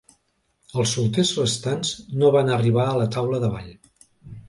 [0.83, 1.93] Els solters restants
[2.25, 3.73] no van arribar a la taula de ball.